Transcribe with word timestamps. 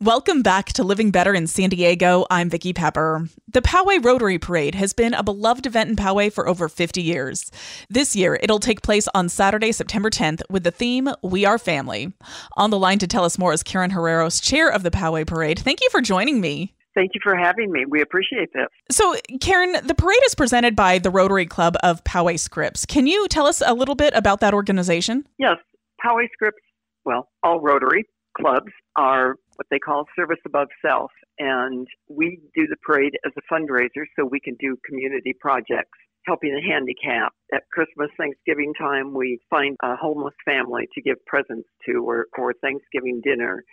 Welcome 0.00 0.42
back 0.42 0.66
to 0.74 0.84
Living 0.84 1.10
Better 1.10 1.34
in 1.34 1.48
San 1.48 1.70
Diego. 1.70 2.24
I'm 2.30 2.48
Vicki 2.48 2.72
Pepper. 2.72 3.28
The 3.48 3.60
Poway 3.60 4.02
Rotary 4.02 4.38
Parade 4.38 4.76
has 4.76 4.92
been 4.92 5.12
a 5.12 5.24
beloved 5.24 5.66
event 5.66 5.90
in 5.90 5.96
Poway 5.96 6.32
for 6.32 6.46
over 6.46 6.68
50 6.68 7.02
years. 7.02 7.50
This 7.90 8.14
year, 8.14 8.38
it'll 8.40 8.60
take 8.60 8.82
place 8.82 9.08
on 9.12 9.28
Saturday, 9.28 9.72
September 9.72 10.08
10th 10.08 10.42
with 10.48 10.62
the 10.62 10.70
theme 10.70 11.08
We 11.24 11.44
Are 11.44 11.58
Family. 11.58 12.12
On 12.56 12.70
the 12.70 12.78
line 12.78 13.00
to 13.00 13.08
tell 13.08 13.24
us 13.24 13.38
more 13.38 13.52
is 13.52 13.64
Karen 13.64 13.90
Herreros, 13.90 14.40
chair 14.40 14.68
of 14.68 14.84
the 14.84 14.92
Poway 14.92 15.26
Parade. 15.26 15.58
Thank 15.58 15.80
you 15.80 15.90
for 15.90 16.00
joining 16.00 16.40
me. 16.40 16.76
Thank 16.94 17.10
you 17.14 17.20
for 17.20 17.34
having 17.34 17.72
me. 17.72 17.84
We 17.84 18.00
appreciate 18.00 18.52
this. 18.52 18.68
So, 18.92 19.16
Karen, 19.40 19.84
the 19.84 19.96
parade 19.96 20.22
is 20.26 20.34
presented 20.36 20.76
by 20.76 21.00
the 21.00 21.10
Rotary 21.10 21.46
Club 21.46 21.76
of 21.82 22.04
Poway 22.04 22.38
Scripps. 22.38 22.86
Can 22.86 23.08
you 23.08 23.26
tell 23.26 23.46
us 23.46 23.64
a 23.66 23.74
little 23.74 23.96
bit 23.96 24.14
about 24.14 24.38
that 24.40 24.54
organization? 24.54 25.26
Yes, 25.38 25.56
Poway 26.00 26.28
Scripps, 26.32 26.62
well, 27.04 27.30
all 27.42 27.60
Rotary 27.60 28.06
clubs 28.36 28.70
are 28.96 29.34
what 29.58 29.66
they 29.70 29.78
call 29.78 30.06
service 30.14 30.38
above 30.46 30.68
self. 30.84 31.10
And 31.38 31.86
we 32.08 32.40
do 32.54 32.66
the 32.68 32.76
parade 32.86 33.18
as 33.26 33.32
a 33.36 33.52
fundraiser 33.52 34.04
so 34.16 34.24
we 34.24 34.40
can 34.40 34.54
do 34.60 34.76
community 34.86 35.34
projects 35.38 35.98
helping 36.26 36.54
the 36.54 36.62
handicapped. 36.62 37.34
At 37.52 37.62
Christmas, 37.72 38.10
Thanksgiving 38.16 38.72
time, 38.78 39.14
we 39.14 39.40
find 39.50 39.76
a 39.82 39.96
homeless 39.96 40.34
family 40.44 40.86
to 40.94 41.02
give 41.02 41.16
presents 41.26 41.68
to 41.86 42.04
or, 42.04 42.26
or 42.36 42.52
Thanksgiving 42.62 43.20
dinner. 43.24 43.64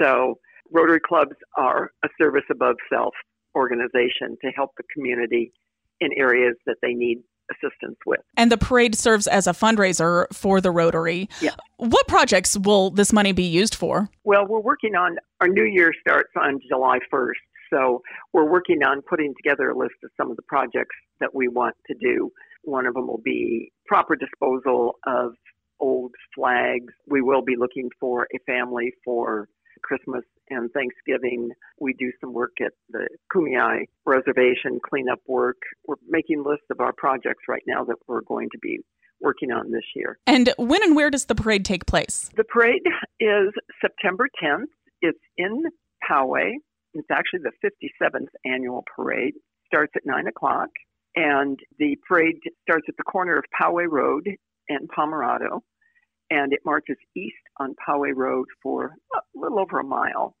So 0.00 0.38
Rotary 0.72 1.00
clubs 1.00 1.36
are 1.56 1.90
a 2.04 2.08
service 2.18 2.44
above 2.50 2.76
self 2.92 3.14
organization 3.54 4.36
to 4.42 4.50
help 4.54 4.70
the 4.76 4.84
community 4.94 5.52
in 6.00 6.10
areas 6.16 6.54
that 6.66 6.76
they 6.82 6.92
need 6.92 7.18
assistance 7.50 7.96
with. 8.06 8.20
And 8.36 8.50
the 8.50 8.58
parade 8.58 8.94
serves 8.94 9.26
as 9.26 9.46
a 9.46 9.52
fundraiser 9.52 10.26
for 10.32 10.60
the 10.60 10.70
Rotary. 10.70 11.28
Yeah. 11.40 11.54
What 11.76 12.06
projects 12.08 12.56
will 12.56 12.90
this 12.90 13.12
money 13.12 13.32
be 13.32 13.44
used 13.44 13.74
for? 13.74 14.08
Well, 14.24 14.46
we're 14.46 14.60
working 14.60 14.94
on 14.94 15.16
our 15.40 15.48
new 15.48 15.64
year 15.64 15.92
starts 16.00 16.30
on 16.36 16.60
July 16.68 16.98
1st. 17.12 17.32
So 17.70 18.02
we're 18.32 18.48
working 18.48 18.82
on 18.84 19.02
putting 19.02 19.34
together 19.36 19.70
a 19.70 19.76
list 19.76 19.94
of 20.04 20.10
some 20.16 20.30
of 20.30 20.36
the 20.36 20.42
projects 20.42 20.94
that 21.20 21.34
we 21.34 21.48
want 21.48 21.74
to 21.88 21.94
do. 21.94 22.32
One 22.62 22.86
of 22.86 22.94
them 22.94 23.06
will 23.06 23.22
be 23.24 23.72
proper 23.86 24.16
disposal 24.16 24.98
of 25.06 25.32
old 25.80 26.12
flags. 26.34 26.92
We 27.06 27.22
will 27.22 27.42
be 27.42 27.56
looking 27.58 27.90
for 28.00 28.28
a 28.34 28.38
family 28.46 28.92
for 29.04 29.48
Christmas 29.82 30.24
and 30.50 30.70
Thanksgiving. 30.72 31.50
We 31.80 31.94
do 31.94 32.12
some 32.20 32.32
work 32.32 32.52
at 32.64 32.72
the 32.90 33.08
Kumeyaay 33.34 33.86
Reservation, 34.04 34.80
cleanup 34.88 35.20
work. 35.26 35.58
We're 35.86 35.96
making 36.08 36.44
lists 36.44 36.66
of 36.70 36.80
our 36.80 36.92
projects 36.92 37.44
right 37.48 37.62
now 37.66 37.84
that 37.84 37.96
we're 38.06 38.22
going 38.22 38.48
to 38.52 38.58
be 38.58 38.80
working 39.20 39.50
on 39.50 39.70
this 39.70 39.84
year. 39.94 40.18
And 40.26 40.52
when 40.58 40.82
and 40.82 40.94
where 40.94 41.10
does 41.10 41.26
the 41.26 41.34
parade 41.34 41.64
take 41.64 41.86
place? 41.86 42.30
The 42.36 42.44
parade 42.44 42.82
is 43.20 43.52
September 43.80 44.28
10th. 44.42 44.66
It's 45.00 45.18
in 45.36 45.64
Poway. 46.08 46.52
It's 46.94 47.08
actually 47.10 47.40
the 47.40 47.52
57th 47.64 48.28
annual 48.44 48.84
parade. 48.94 49.34
Starts 49.66 49.92
at 49.96 50.02
9 50.04 50.26
o'clock. 50.26 50.68
And 51.14 51.58
the 51.78 51.96
parade 52.06 52.36
starts 52.62 52.86
at 52.88 52.96
the 52.98 53.04
corner 53.04 53.38
of 53.38 53.44
Poway 53.58 53.86
Road 53.88 54.28
and 54.68 54.88
Pomerado 54.88 55.62
and 56.30 56.52
it 56.52 56.60
marches 56.64 56.96
east 57.16 57.34
on 57.58 57.74
Poway 57.86 58.14
Road 58.14 58.46
for 58.62 58.96
a 59.14 59.20
little 59.34 59.58
over 59.58 59.78
a 59.78 59.84
mile 59.84 60.36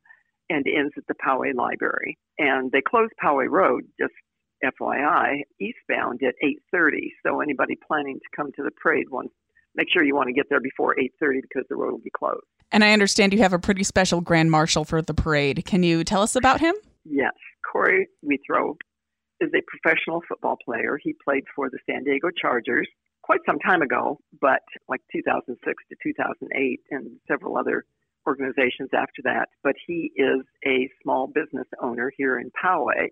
and 0.48 0.64
ends 0.66 0.94
at 0.96 1.06
the 1.08 1.14
Poway 1.14 1.54
Library. 1.54 2.18
And 2.38 2.70
they 2.72 2.82
close 2.86 3.08
Poway 3.22 3.48
Road, 3.48 3.84
just 3.98 4.12
FYI, 4.64 5.42
eastbound 5.60 6.20
at 6.22 6.34
8:30. 6.42 7.12
So 7.24 7.40
anybody 7.40 7.76
planning 7.86 8.18
to 8.18 8.36
come 8.36 8.52
to 8.52 8.62
the 8.62 8.70
parade 8.70 9.10
wants 9.10 9.34
make 9.74 9.88
sure 9.92 10.02
you 10.02 10.14
want 10.14 10.28
to 10.28 10.32
get 10.32 10.46
there 10.48 10.60
before 10.60 10.98
8:30 10.98 11.42
because 11.42 11.64
the 11.68 11.76
road 11.76 11.92
will 11.92 11.98
be 11.98 12.10
closed. 12.10 12.46
And 12.72 12.82
I 12.82 12.92
understand 12.92 13.32
you 13.32 13.38
have 13.40 13.52
a 13.52 13.58
pretty 13.58 13.84
special 13.84 14.20
grand 14.20 14.50
marshal 14.50 14.84
for 14.84 15.02
the 15.02 15.14
parade. 15.14 15.64
Can 15.66 15.82
you 15.82 16.02
tell 16.02 16.22
us 16.22 16.34
about 16.34 16.60
him? 16.60 16.74
Yes, 17.04 17.34
Corey 17.70 18.08
Withrow 18.22 18.76
is 19.40 19.50
a 19.54 19.62
professional 19.66 20.22
football 20.26 20.56
player. 20.64 20.98
He 21.02 21.14
played 21.24 21.44
for 21.54 21.70
the 21.70 21.78
San 21.88 22.04
Diego 22.04 22.30
Chargers 22.30 22.88
quite 23.26 23.40
some 23.44 23.58
time 23.58 23.82
ago, 23.82 24.18
but 24.40 24.62
like 24.88 25.00
2006 25.12 25.58
to 25.90 25.96
2008 26.02 26.80
and 26.92 27.10
several 27.26 27.58
other 27.58 27.84
organizations 28.26 28.90
after 28.94 29.20
that. 29.24 29.48
But 29.64 29.74
he 29.86 30.12
is 30.16 30.42
a 30.64 30.88
small 31.02 31.26
business 31.26 31.66
owner 31.82 32.12
here 32.16 32.38
in 32.38 32.50
Poway 32.50 33.08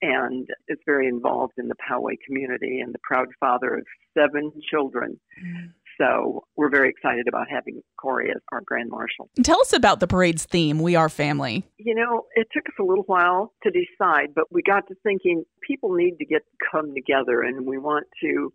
and 0.00 0.48
is 0.68 0.78
very 0.86 1.08
involved 1.08 1.54
in 1.58 1.68
the 1.68 1.74
Poway 1.74 2.14
community 2.26 2.80
and 2.80 2.94
the 2.94 2.98
proud 3.02 3.28
father 3.40 3.74
of 3.74 3.84
seven 4.16 4.52
children. 4.70 5.18
Mm. 5.44 5.72
So 6.00 6.44
we're 6.56 6.70
very 6.70 6.88
excited 6.88 7.26
about 7.28 7.46
having 7.50 7.82
Corey 8.00 8.30
as 8.30 8.40
our 8.50 8.62
grand 8.64 8.90
marshal. 8.90 9.28
Tell 9.42 9.60
us 9.60 9.72
about 9.72 10.00
the 10.00 10.06
parade's 10.06 10.44
theme, 10.44 10.80
We 10.80 10.96
Are 10.96 11.08
Family. 11.08 11.64
You 11.78 11.94
know, 11.94 12.24
it 12.34 12.48
took 12.52 12.66
us 12.66 12.74
a 12.80 12.82
little 12.82 13.04
while 13.04 13.52
to 13.62 13.70
decide, 13.70 14.34
but 14.34 14.44
we 14.50 14.62
got 14.62 14.88
to 14.88 14.94
thinking 15.02 15.44
people 15.66 15.94
need 15.94 16.16
to 16.18 16.24
get 16.24 16.42
come 16.72 16.94
together 16.94 17.42
and 17.42 17.66
we 17.66 17.78
want 17.78 18.06
to 18.22 18.52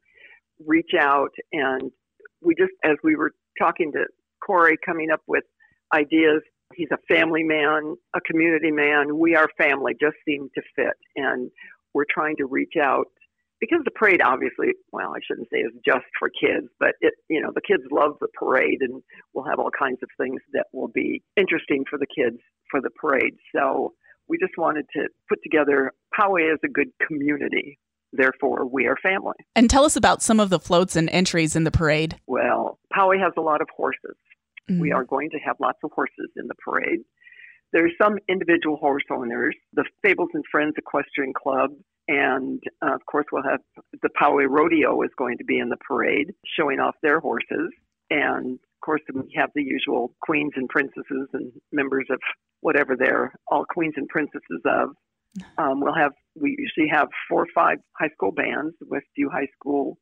reach 0.65 0.91
out 0.99 1.31
and 1.51 1.91
we 2.41 2.55
just 2.55 2.71
as 2.83 2.95
we 3.03 3.15
were 3.15 3.31
talking 3.59 3.91
to 3.91 4.05
Corey 4.45 4.77
coming 4.85 5.09
up 5.11 5.21
with 5.27 5.43
ideas 5.93 6.41
he's 6.75 6.89
a 6.91 7.13
family 7.13 7.43
man 7.43 7.95
a 8.15 8.21
community 8.21 8.71
man. 8.71 9.17
We 9.17 9.35
are 9.35 9.49
family 9.57 9.93
just 9.99 10.17
seemed 10.25 10.51
to 10.55 10.61
fit 10.75 10.97
and 11.15 11.49
we're 11.93 12.05
trying 12.09 12.35
to 12.37 12.45
reach 12.45 12.73
out 12.81 13.07
because 13.59 13.79
the 13.85 13.91
parade 13.91 14.21
obviously 14.21 14.73
well 14.91 15.13
i 15.15 15.19
shouldn't 15.25 15.47
say 15.51 15.59
is 15.59 15.71
just 15.85 16.05
for 16.19 16.29
kids 16.29 16.67
but 16.79 16.93
it 17.01 17.13
you 17.29 17.41
know 17.41 17.51
the 17.55 17.61
kids 17.61 17.83
love 17.91 18.13
the 18.21 18.27
parade 18.37 18.81
and 18.81 19.01
we'll 19.33 19.45
have 19.45 19.59
all 19.59 19.71
kinds 19.77 19.97
of 20.03 20.09
things 20.17 20.41
that 20.53 20.65
will 20.73 20.89
be 20.89 21.23
interesting 21.37 21.83
for 21.89 21.97
the 21.97 22.05
kids 22.05 22.37
for 22.69 22.81
the 22.81 22.89
parade. 22.89 23.35
So 23.55 23.93
we 24.27 24.37
just 24.37 24.57
wanted 24.57 24.85
to 24.93 25.07
put 25.29 25.39
together 25.43 25.91
Poway 26.17 26.51
as 26.51 26.59
a 26.63 26.67
good 26.67 26.89
community 27.05 27.79
Therefore, 28.13 28.65
we 28.65 28.87
are 28.87 28.95
family. 29.01 29.35
And 29.55 29.69
tell 29.69 29.83
us 29.83 29.95
about 29.95 30.21
some 30.21 30.39
of 30.39 30.49
the 30.49 30.59
floats 30.59 30.95
and 30.95 31.09
entries 31.09 31.55
in 31.55 31.63
the 31.63 31.71
parade. 31.71 32.19
Well, 32.25 32.79
Poway 32.93 33.19
has 33.19 33.33
a 33.37 33.41
lot 33.41 33.61
of 33.61 33.67
horses. 33.75 34.15
Mm. 34.69 34.79
We 34.79 34.91
are 34.91 35.03
going 35.03 35.29
to 35.31 35.39
have 35.39 35.57
lots 35.59 35.79
of 35.83 35.91
horses 35.93 36.29
in 36.35 36.47
the 36.47 36.55
parade. 36.55 36.99
There's 37.73 37.91
some 38.01 38.17
individual 38.29 38.77
horse 38.77 39.03
owners, 39.11 39.55
the 39.73 39.83
Fables 40.01 40.29
and 40.33 40.43
Friends 40.49 40.75
Equestrian 40.77 41.33
Club, 41.33 41.71
and 42.07 42.63
uh, 42.81 42.95
of 42.95 43.05
course, 43.05 43.25
we'll 43.31 43.43
have 43.43 43.59
the 44.01 44.09
Poway 44.19 44.47
Rodeo 44.49 45.01
is 45.01 45.09
going 45.17 45.37
to 45.37 45.43
be 45.43 45.59
in 45.59 45.69
the 45.69 45.77
parade, 45.77 46.33
showing 46.57 46.79
off 46.79 46.95
their 47.01 47.19
horses. 47.19 47.71
And 48.09 48.53
of 48.53 48.81
course, 48.81 49.01
we 49.13 49.33
have 49.35 49.49
the 49.53 49.63
usual 49.63 50.13
queens 50.21 50.53
and 50.55 50.69
princesses 50.69 51.27
and 51.33 51.51
members 51.73 52.05
of 52.09 52.19
whatever 52.61 52.95
they're 52.97 53.33
all 53.47 53.65
queens 53.65 53.95
and 53.97 54.07
princesses 54.07 54.61
of. 54.65 54.89
Um, 55.59 55.81
we'll 55.81 55.93
have 55.93 56.13
we 56.39 56.55
usually 56.57 56.89
have 56.89 57.07
four 57.29 57.43
or 57.43 57.47
five 57.53 57.77
high 57.99 58.09
school 58.09 58.31
bands. 58.31 58.75
Westview 58.83 59.31
High 59.31 59.47
School 59.59 59.97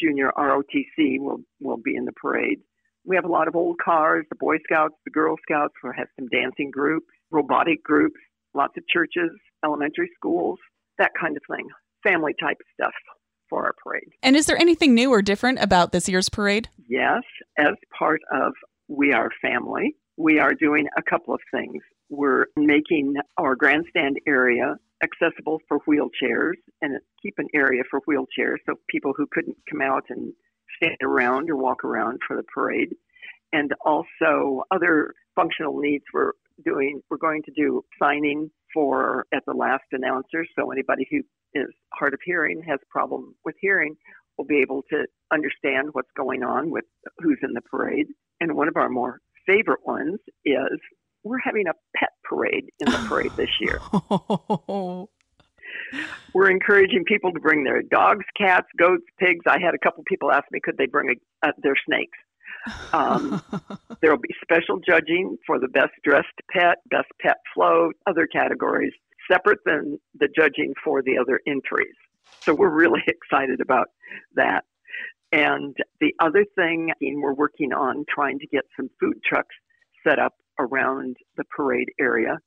Junior 0.00 0.30
ROTC 0.36 1.18
will 1.18 1.40
will 1.60 1.78
be 1.78 1.96
in 1.96 2.04
the 2.04 2.12
parade. 2.12 2.60
We 3.04 3.16
have 3.16 3.24
a 3.24 3.30
lot 3.30 3.48
of 3.48 3.54
old 3.54 3.76
cars, 3.82 4.26
the 4.28 4.36
Boy 4.36 4.56
Scouts, 4.64 4.94
the 5.04 5.10
Girl 5.10 5.36
Scouts. 5.42 5.74
We'll 5.82 5.92
have 5.96 6.08
some 6.18 6.28
dancing 6.28 6.70
groups, 6.70 7.06
robotic 7.30 7.82
groups, 7.82 8.18
lots 8.54 8.74
of 8.76 8.82
churches, 8.88 9.30
elementary 9.64 10.10
schools, 10.16 10.58
that 10.98 11.12
kind 11.18 11.36
of 11.36 11.42
thing. 11.48 11.68
Family 12.02 12.34
type 12.40 12.58
stuff 12.74 12.92
for 13.48 13.64
our 13.64 13.74
parade. 13.82 14.10
And 14.22 14.34
is 14.36 14.46
there 14.46 14.56
anything 14.56 14.94
new 14.94 15.10
or 15.10 15.22
different 15.22 15.60
about 15.60 15.92
this 15.92 16.08
year's 16.08 16.28
parade? 16.28 16.68
Yes, 16.88 17.22
as 17.58 17.74
part 17.96 18.20
of 18.32 18.52
We 18.88 19.12
Are 19.12 19.30
Family, 19.40 19.94
we 20.16 20.40
are 20.40 20.54
doing 20.54 20.88
a 20.96 21.02
couple 21.02 21.34
of 21.34 21.40
things. 21.52 21.82
We're 22.08 22.46
making 22.56 23.14
our 23.36 23.56
grandstand 23.56 24.18
area 24.26 24.76
accessible 25.02 25.60
for 25.68 25.80
wheelchairs 25.80 26.54
and 26.80 26.98
keep 27.22 27.34
an 27.38 27.48
area 27.54 27.82
for 27.90 28.00
wheelchairs 28.02 28.58
so 28.66 28.74
people 28.88 29.12
who 29.16 29.26
couldn't 29.30 29.56
come 29.68 29.82
out 29.82 30.04
and 30.08 30.32
stand 30.76 30.96
around 31.02 31.50
or 31.50 31.56
walk 31.56 31.84
around 31.84 32.20
for 32.26 32.36
the 32.36 32.42
parade. 32.44 32.94
And 33.52 33.72
also 33.84 34.62
other 34.70 35.14
functional 35.34 35.78
needs 35.78 36.04
we're 36.12 36.32
doing, 36.64 37.00
we're 37.10 37.16
going 37.18 37.42
to 37.44 37.52
do 37.52 37.84
signing 38.00 38.50
for 38.72 39.26
at 39.32 39.44
the 39.46 39.52
last 39.52 39.84
announcer. 39.92 40.46
So 40.58 40.70
anybody 40.70 41.06
who 41.10 41.18
is 41.54 41.68
hard 41.92 42.14
of 42.14 42.20
hearing, 42.24 42.62
has 42.66 42.78
problem 42.90 43.34
with 43.44 43.54
hearing, 43.60 43.96
will 44.36 44.44
be 44.44 44.60
able 44.60 44.82
to 44.90 45.06
understand 45.32 45.88
what's 45.92 46.10
going 46.16 46.42
on 46.42 46.70
with 46.70 46.84
who's 47.18 47.38
in 47.42 47.52
the 47.52 47.62
parade. 47.62 48.06
And 48.40 48.54
one 48.54 48.68
of 48.68 48.76
our 48.76 48.88
more 48.88 49.20
favorite 49.46 49.86
ones 49.86 50.18
is 50.44 50.78
we're 51.26 51.40
having 51.42 51.66
a 51.66 51.74
pet 51.96 52.10
parade 52.24 52.70
in 52.78 52.90
the 52.90 52.98
parade 53.08 53.32
this 53.36 53.50
year. 53.60 53.80
we're 56.32 56.50
encouraging 56.50 57.04
people 57.04 57.32
to 57.32 57.40
bring 57.40 57.64
their 57.64 57.82
dogs, 57.82 58.24
cats, 58.36 58.66
goats, 58.78 59.04
pigs. 59.18 59.44
I 59.46 59.58
had 59.60 59.74
a 59.74 59.78
couple 59.78 60.04
people 60.06 60.30
ask 60.32 60.44
me 60.50 60.60
could 60.62 60.76
they 60.78 60.86
bring 60.86 61.10
a, 61.10 61.48
uh, 61.48 61.52
their 61.62 61.76
snakes. 61.86 62.18
Um, 62.92 63.42
there 64.00 64.10
will 64.10 64.20
be 64.20 64.34
special 64.42 64.78
judging 64.78 65.36
for 65.46 65.58
the 65.58 65.68
best 65.68 65.92
dressed 66.04 66.26
pet, 66.50 66.78
best 66.90 67.08
pet 67.20 67.36
float, 67.54 67.94
other 68.06 68.26
categories, 68.26 68.92
separate 69.30 69.60
than 69.64 69.98
the 70.18 70.28
judging 70.34 70.74
for 70.82 71.02
the 71.02 71.18
other 71.18 71.40
entries. 71.46 71.94
So 72.40 72.54
we're 72.54 72.70
really 72.70 73.02
excited 73.08 73.60
about 73.60 73.88
that. 74.34 74.64
And 75.32 75.76
the 76.00 76.14
other 76.20 76.44
thing 76.54 76.92
we're 77.00 77.34
working 77.34 77.72
on 77.72 78.04
trying 78.08 78.38
to 78.38 78.46
get 78.46 78.62
some 78.76 78.88
food 79.00 79.20
trucks 79.24 79.54
set 80.06 80.18
up 80.18 80.34
around 80.58 81.16
the 81.36 81.44
parade 81.56 81.90
area 82.00 82.38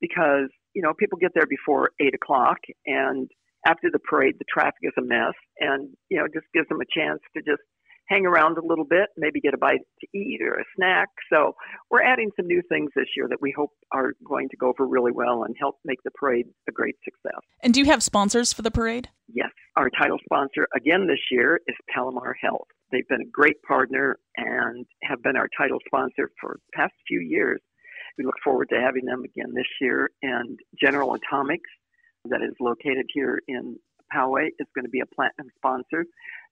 because, 0.00 0.48
you 0.74 0.82
know, 0.82 0.92
people 0.98 1.18
get 1.18 1.32
there 1.34 1.46
before 1.46 1.90
eight 2.00 2.14
o'clock 2.14 2.58
and 2.86 3.30
after 3.66 3.88
the 3.90 3.98
parade, 3.98 4.34
the 4.38 4.44
traffic 4.52 4.82
is 4.82 4.92
a 4.98 5.02
mess 5.02 5.32
and, 5.58 5.88
you 6.10 6.18
know, 6.18 6.26
just 6.32 6.46
gives 6.52 6.68
them 6.68 6.80
a 6.80 6.98
chance 6.98 7.20
to 7.34 7.42
just 7.42 7.62
hang 8.08 8.26
around 8.26 8.58
a 8.58 8.66
little 8.66 8.84
bit, 8.84 9.08
maybe 9.16 9.40
get 9.40 9.54
a 9.54 9.58
bite 9.58 9.80
to 10.00 10.18
eat 10.18 10.40
or 10.42 10.54
a 10.54 10.64
snack. 10.76 11.08
So 11.32 11.54
we're 11.90 12.02
adding 12.02 12.30
some 12.36 12.46
new 12.46 12.62
things 12.68 12.90
this 12.94 13.08
year 13.16 13.26
that 13.28 13.40
we 13.40 13.52
hope 13.56 13.70
are 13.92 14.12
going 14.26 14.48
to 14.50 14.56
go 14.56 14.68
over 14.68 14.86
really 14.86 15.12
well 15.12 15.44
and 15.44 15.54
help 15.58 15.76
make 15.84 16.02
the 16.04 16.10
parade 16.10 16.46
a 16.68 16.72
great 16.72 16.96
success. 17.04 17.40
And 17.62 17.72
do 17.72 17.80
you 17.80 17.86
have 17.86 18.02
sponsors 18.02 18.52
for 18.52 18.62
the 18.62 18.70
parade? 18.70 19.08
Yes. 19.32 19.50
Our 19.76 19.90
title 19.90 20.18
sponsor 20.24 20.68
again 20.76 21.06
this 21.06 21.20
year 21.30 21.60
is 21.66 21.76
Palomar 21.92 22.36
Health. 22.40 22.68
They've 22.92 23.08
been 23.08 23.22
a 23.22 23.30
great 23.32 23.60
partner 23.62 24.18
and 24.36 24.86
have 25.02 25.22
been 25.22 25.36
our 25.36 25.48
title 25.56 25.78
sponsor 25.86 26.30
for 26.40 26.56
the 26.56 26.76
past 26.76 26.94
few 27.08 27.20
years. 27.20 27.60
We 28.18 28.24
look 28.24 28.36
forward 28.44 28.68
to 28.68 28.80
having 28.80 29.06
them 29.06 29.24
again 29.24 29.52
this 29.54 29.66
year. 29.80 30.10
And 30.22 30.58
General 30.80 31.14
Atomics, 31.14 31.70
that 32.26 32.42
is 32.42 32.54
located 32.60 33.06
here 33.12 33.40
in 33.48 33.76
Poway, 34.12 34.48
is 34.58 34.66
going 34.74 34.84
to 34.84 34.90
be 34.90 35.00
a 35.00 35.14
platinum 35.14 35.50
sponsor. 35.56 36.04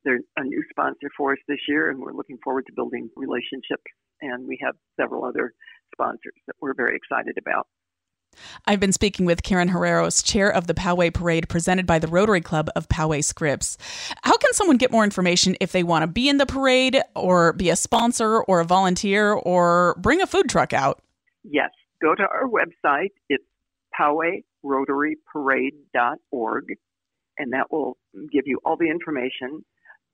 They're 0.05 0.21
a 0.37 0.45
new 0.45 0.63
sponsor 0.71 1.09
for 1.17 1.33
us 1.33 1.39
this 1.49 1.61
year, 1.69 1.91
and 1.91 2.01
we're 2.01 2.13
looking 2.13 2.39
forward 2.43 2.67
to 2.67 2.73
building 2.73 3.09
relationships. 3.17 3.85
And 4.21 4.47
we 4.47 4.59
have 4.63 4.75
several 5.01 5.25
other 5.25 5.53
sponsors 5.93 6.35
that 6.47 6.57
we're 6.61 6.75
very 6.75 6.97
excited 6.97 7.37
about. 7.39 7.67
I've 8.67 8.81
been 8.81 8.93
speaking 8.93 9.27
with 9.27 9.43
Karen 9.43 9.69
Herreros, 9.69 10.25
chair 10.25 10.51
of 10.51 10.67
the 10.67 10.75
Poway 10.75 11.13
Parade 11.13 11.49
presented 11.49 11.87
by 11.87 11.99
the 11.99 12.09
Rotary 12.09 12.41
Club 12.41 12.71
of 12.75 12.89
Poway 12.89 13.23
Scripps. 13.23 13.77
How 14.23 14.37
can 14.37 14.53
someone 14.55 14.79
get 14.79 14.91
more 14.91 15.05
information 15.05 15.57
if 15.61 15.73
they 15.73 15.83
want 15.83 16.03
to 16.03 16.07
be 16.07 16.29
in 16.29 16.39
the 16.39 16.47
parade 16.47 17.01
or 17.15 17.53
be 17.53 17.71
a 17.71 17.77
sponsor 17.77 18.43
or 18.43 18.61
a 18.61 18.65
volunteer 18.65 19.33
or 19.33 19.97
bring 19.99 20.23
a 20.23 20.27
food 20.27 20.49
truck 20.49 20.73
out? 20.73 21.03
Yes, 21.45 21.71
go 22.01 22.15
to 22.15 22.23
our 22.23 22.49
website. 22.49 23.11
It's 23.29 23.45
powayrotaryparade.org, 23.99 26.65
and 27.39 27.53
that 27.53 27.71
will 27.71 27.97
give 28.33 28.45
you 28.47 28.59
all 28.65 28.77
the 28.77 28.91
information 28.91 29.65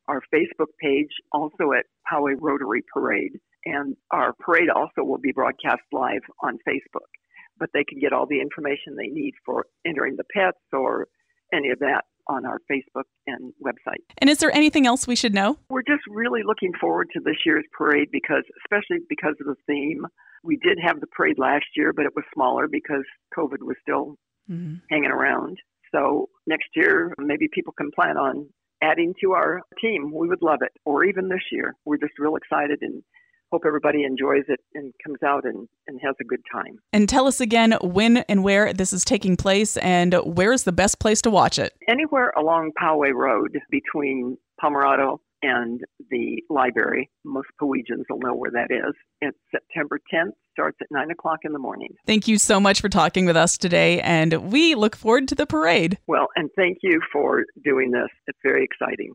our 0.09 0.23
Facebook 0.35 0.73
page, 0.81 1.11
also 1.33 1.73
at 1.79 1.85
Poway 2.11 2.35
Rotary 2.41 2.83
Parade. 2.93 3.39
And 3.65 3.97
our 4.11 4.33
parade 4.41 4.71
also 4.71 5.05
will 5.05 5.19
be 5.19 5.33
broadcast 5.33 5.83
live 5.93 6.23
on 6.43 6.59
Facebook. 6.67 7.11
But 7.59 7.71
they 7.75 7.85
can 7.85 8.01
get 8.01 8.13
all 8.13 8.27
the 8.27 8.41
information 8.41 8.97
they 8.97 9.09
need 9.09 9.35
for 9.45 9.67
entering 9.87 10.17
the 10.17 10.25
pets 10.35 10.59
or 10.73 11.09
any 11.53 11.71
of 11.71 11.79
that 11.81 12.03
on 12.29 12.47
our 12.47 12.59
Facebook 12.71 13.05
and 13.27 13.53
website. 13.63 14.03
And 14.19 14.31
is 14.31 14.39
there 14.39 14.55
anything 14.55 14.87
else 14.87 15.07
we 15.07 15.17
should 15.17 15.35
know? 15.35 15.59
We're 15.71 15.83
just 15.83 16.03
really 16.09 16.43
looking 16.45 16.73
forward 16.81 17.09
to 17.15 17.21
this 17.21 17.37
year's 17.45 17.65
parade 17.77 18.09
because, 18.13 18.45
especially 18.65 19.05
because 19.09 19.35
of 19.41 19.47
the 19.47 19.57
theme. 19.67 20.07
We 20.45 20.57
did 20.57 20.79
have 20.81 21.01
the 21.01 21.07
parade 21.09 21.39
last 21.39 21.67
year, 21.75 21.93
but 21.93 22.05
it 22.05 22.13
was 22.15 22.25
smaller 22.33 22.69
because 22.69 23.05
COVID 23.37 23.61
was 23.61 23.77
still 23.83 24.17
mm-hmm. 24.49 24.77
hanging 24.89 25.11
around. 25.11 25.59
So 25.95 26.29
next 26.47 26.69
year, 26.75 27.15
maybe 27.19 27.49
people 27.53 27.73
can 27.77 27.91
plan 27.91 28.17
on 28.17 28.49
adding 28.83 29.15
to 29.21 29.33
our 29.33 29.63
team. 29.81 30.13
We 30.15 30.29
would 30.29 30.43
love 30.43 30.61
it, 30.63 30.73
or 30.85 31.05
even 31.05 31.29
this 31.29 31.43
year. 31.51 31.75
We're 31.85 31.99
just 31.99 32.19
real 32.19 32.37
excited 32.37 32.79
and 32.83 33.03
hope 33.51 33.63
everybody 33.67 34.05
enjoys 34.05 34.45
it 34.49 34.61
and 34.75 34.93
comes 35.05 35.23
out 35.25 35.45
and, 35.45 35.69
and 35.87 35.99
has 36.03 36.15
a 36.21 36.25
good 36.25 36.43
time. 36.53 36.79
And 36.93 37.09
tell 37.09 37.27
us 37.27 37.41
again 37.41 37.77
when 37.83 38.19
and 38.29 38.45
where 38.45 38.73
this 38.73 38.93
is 38.93 39.05
taking 39.05 39.37
place 39.37 39.77
and 39.79 40.15
where 40.25 40.53
is 40.53 40.65
the 40.65 40.73
best 40.73 40.99
place 41.01 41.23
to 41.23 41.31
watch 41.31 41.59
it? 41.59 41.73
Anywhere 41.89 42.33
along 42.37 42.73
Poway 42.81 43.13
Road 43.15 43.59
between 43.71 44.37
Pomerado 44.61 45.21
and 45.43 45.81
the 46.11 46.43
library. 46.51 47.09
Most 47.25 47.49
Powegians 47.61 48.05
will 48.11 48.19
know 48.19 48.35
where 48.35 48.51
that 48.51 48.71
is. 48.71 48.95
It's 49.21 49.39
September 49.51 50.01
10th, 50.13 50.33
starts 50.69 50.79
at 50.81 50.89
9 50.91 51.11
o'clock 51.11 51.41
in 51.45 51.53
the 51.53 51.59
morning. 51.59 51.95
Thank 52.07 52.29
you 52.29 52.39
so 52.39 52.61
much 52.61 52.81
for 52.81 52.89
talking 52.89 53.27
with 53.27 53.37
us 53.37 53.57
today, 53.57 54.01
and 54.01 54.53
we 54.53 54.75
look 54.75 54.97
forward 54.97 55.29
to 55.29 55.35
the 55.35 55.47
parade. 55.47 55.99
Well, 56.07 56.29
and 56.37 56.51
thank 56.57 56.79
you 56.83 57.01
for 57.13 57.45
doing 57.65 57.91
this. 57.91 58.09
It's 58.27 58.39
very 58.43 58.65
exciting. 58.65 59.15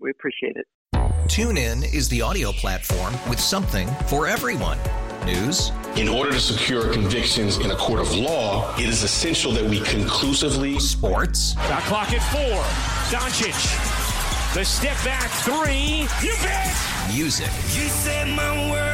We 0.00 0.10
appreciate 0.10 0.56
it. 0.56 0.66
TuneIn 1.28 1.92
is 1.94 2.08
the 2.08 2.22
audio 2.22 2.52
platform 2.52 3.14
with 3.28 3.40
something 3.40 3.88
for 4.06 4.26
everyone. 4.26 4.78
News. 5.24 5.72
In 5.96 6.08
order 6.08 6.32
to 6.32 6.40
secure 6.40 6.92
convictions 6.92 7.58
in 7.58 7.70
a 7.70 7.76
court 7.76 8.00
of 8.00 8.14
law, 8.14 8.74
it 8.76 8.86
is 8.86 9.02
essential 9.02 9.52
that 9.52 9.64
we 9.64 9.80
conclusively. 9.80 10.78
Sports. 10.78 11.54
Got 11.54 11.82
clock 11.84 12.12
at 12.12 12.22
four. 12.30 12.62
Doncic. 13.10 14.54
The 14.54 14.64
step 14.64 14.96
back 15.02 15.30
three. 15.42 16.06
You 16.26 16.34
bet. 16.42 16.76
Music. 17.14 17.46
You 17.46 17.88
set 17.88 18.28
my 18.28 18.70
world 18.70 18.93